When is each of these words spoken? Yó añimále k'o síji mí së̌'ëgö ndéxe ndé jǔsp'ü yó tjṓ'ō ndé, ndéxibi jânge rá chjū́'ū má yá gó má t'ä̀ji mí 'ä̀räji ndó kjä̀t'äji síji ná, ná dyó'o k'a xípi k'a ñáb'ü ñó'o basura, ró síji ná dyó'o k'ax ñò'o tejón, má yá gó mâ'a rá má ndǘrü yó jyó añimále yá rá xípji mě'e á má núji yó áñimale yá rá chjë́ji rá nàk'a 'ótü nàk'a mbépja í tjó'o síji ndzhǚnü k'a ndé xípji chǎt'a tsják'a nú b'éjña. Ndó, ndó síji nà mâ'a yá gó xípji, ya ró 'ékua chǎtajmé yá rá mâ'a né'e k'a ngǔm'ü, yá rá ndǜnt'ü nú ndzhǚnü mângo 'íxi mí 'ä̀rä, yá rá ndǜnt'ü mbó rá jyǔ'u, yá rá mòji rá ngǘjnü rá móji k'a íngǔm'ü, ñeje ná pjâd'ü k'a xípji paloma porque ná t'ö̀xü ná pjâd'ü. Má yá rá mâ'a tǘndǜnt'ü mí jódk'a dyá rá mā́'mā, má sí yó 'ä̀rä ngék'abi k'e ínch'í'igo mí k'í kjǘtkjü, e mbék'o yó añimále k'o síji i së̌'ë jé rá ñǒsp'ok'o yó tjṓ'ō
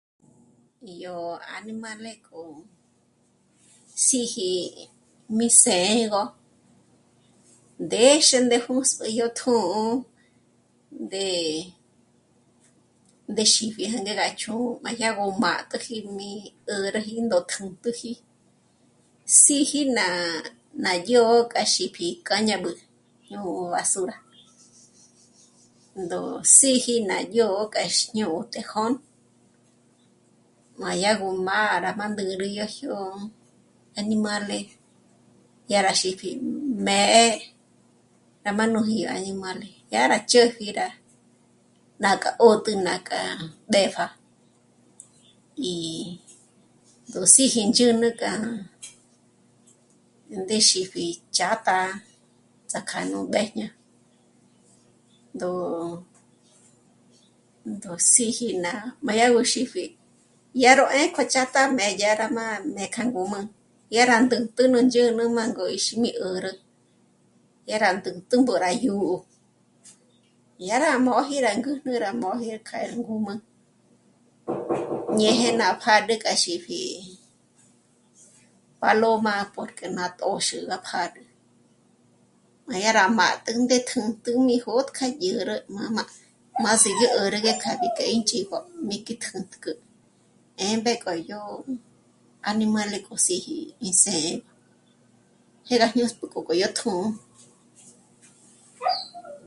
Yó 1.03 1.15
añimále 1.55 2.11
k'o 2.25 2.41
síji 4.03 4.53
mí 5.37 5.47
së̌'ëgö 5.61 6.21
ndéxe 7.85 8.37
ndé 8.45 8.57
jǔsp'ü 8.65 9.05
yó 9.19 9.27
tjṓ'ō 9.37 9.83
ndé, 11.05 11.21
ndéxibi 13.31 13.83
jânge 13.91 14.13
rá 14.19 14.27
chjū́'ū 14.39 14.79
má 14.83 14.89
yá 15.01 15.09
gó 15.17 15.25
má 15.43 15.51
t'ä̀ji 15.69 15.95
mí 16.17 16.29
'ä̀räji 16.69 17.15
ndó 17.25 17.37
kjä̀t'äji 17.51 18.11
síji 19.41 19.81
ná, 19.97 20.05
ná 20.83 20.91
dyó'o 21.05 21.37
k'a 21.51 21.63
xípi 21.73 22.05
k'a 22.27 22.37
ñáb'ü 22.47 22.71
ñó'o 23.29 23.63
basura, 23.73 24.15
ró 26.11 26.21
síji 26.57 26.93
ná 27.09 27.17
dyó'o 27.31 27.61
k'ax 27.73 27.95
ñò'o 28.17 28.39
tejón, 28.53 28.93
má 30.79 30.89
yá 31.03 31.11
gó 31.19 31.27
mâ'a 31.47 31.79
rá 31.85 31.91
má 31.99 32.05
ndǘrü 32.13 32.47
yó 32.57 32.65
jyó 32.77 32.97
añimále 33.99 34.57
yá 35.71 35.79
rá 35.85 35.93
xípji 36.01 36.29
mě'e 36.85 37.25
á 38.49 38.51
má 38.57 38.63
núji 38.73 38.97
yó 39.03 39.09
áñimale 39.17 39.67
yá 39.93 39.99
rá 40.11 40.17
chjë́ji 40.31 40.67
rá 40.79 40.87
nàk'a 42.03 42.29
'ótü 42.45 42.71
nàk'a 42.87 43.19
mbépja 43.67 44.05
í 45.71 45.75
tjó'o 47.11 47.27
síji 47.35 47.61
ndzhǚnü 47.69 48.09
k'a 48.19 48.31
ndé 50.39 50.55
xípji 50.67 51.05
chǎt'a 51.35 51.77
tsják'a 52.69 52.99
nú 53.11 53.19
b'éjña. 53.33 53.67
Ndó, 55.35 55.49
ndó 57.71 57.91
síji 58.11 58.47
nà 58.63 58.71
mâ'a 59.03 59.19
yá 59.21 59.25
gó 59.35 59.39
xípji, 59.53 59.83
ya 60.61 60.71
ró 60.79 60.85
'ékua 60.91 61.23
chǎtajmé 61.33 61.83
yá 62.01 62.09
rá 62.19 62.25
mâ'a 62.37 62.55
né'e 62.75 62.93
k'a 62.95 63.03
ngǔm'ü, 63.03 63.41
yá 63.95 64.01
rá 64.09 64.15
ndǜnt'ü 64.23 64.63
nú 64.71 64.77
ndzhǚnü 64.85 65.23
mângo 65.35 65.63
'íxi 65.69 65.93
mí 66.01 66.09
'ä̀rä, 66.15 66.51
yá 67.69 67.75
rá 67.83 67.89
ndǜnt'ü 67.97 68.35
mbó 68.41 68.53
rá 68.63 68.71
jyǔ'u, 68.83 69.17
yá 70.67 70.75
rá 70.83 70.91
mòji 71.05 71.35
rá 71.45 71.51
ngǘjnü 71.59 71.93
rá 72.05 72.09
móji 72.21 72.53
k'a 72.67 72.77
íngǔm'ü, 72.93 73.33
ñeje 75.17 75.49
ná 75.59 75.67
pjâd'ü 75.81 76.15
k'a 76.23 76.33
xípji 76.43 76.79
paloma 78.83 79.35
porque 79.55 79.85
ná 79.97 80.05
t'ö̀xü 80.17 80.57
ná 80.69 80.77
pjâd'ü. 80.85 81.21
Má 82.67 82.75
yá 82.83 82.91
rá 82.97 83.05
mâ'a 83.17 83.35
tǘndǜnt'ü 83.45 84.31
mí 84.47 84.55
jódk'a 84.63 85.05
dyá 85.19 85.33
rá 85.49 85.55
mā́'mā, 85.75 86.03
má 86.63 86.71
sí 86.81 86.89
yó 87.01 87.07
'ä̀rä 87.11 87.37
ngék'abi 87.43 87.87
k'e 87.97 88.05
ínch'í'igo 88.15 88.57
mí 88.87 88.97
k'í 89.05 89.13
kjǘtkjü, 89.23 89.71
e 90.63 90.65
mbék'o 90.79 91.11
yó 91.31 91.41
añimále 92.47 92.97
k'o 93.05 93.15
síji 93.25 93.57
i 93.87 93.89
së̌'ë 94.01 94.41
jé 95.67 95.75
rá 95.81 95.87
ñǒsp'ok'o 95.97 96.51
yó 96.61 96.67
tjṓ'ō 96.75 97.05